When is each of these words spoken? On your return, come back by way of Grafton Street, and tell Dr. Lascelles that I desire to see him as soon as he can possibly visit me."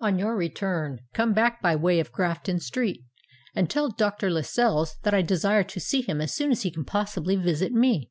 On 0.00 0.18
your 0.18 0.34
return, 0.34 0.98
come 1.14 1.32
back 1.34 1.62
by 1.62 1.76
way 1.76 2.00
of 2.00 2.10
Grafton 2.10 2.58
Street, 2.58 3.04
and 3.54 3.70
tell 3.70 3.90
Dr. 3.90 4.28
Lascelles 4.28 4.96
that 5.04 5.14
I 5.14 5.22
desire 5.22 5.62
to 5.62 5.78
see 5.78 6.00
him 6.02 6.20
as 6.20 6.34
soon 6.34 6.50
as 6.50 6.62
he 6.62 6.72
can 6.72 6.84
possibly 6.84 7.36
visit 7.36 7.70
me." 7.70 8.10